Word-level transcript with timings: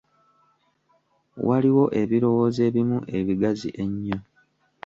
Waliwo 1.47 1.85
ebirowoozo 2.01 2.59
ebimu 2.69 2.97
ebigazi 3.17 3.69
ennyo. 3.83 4.17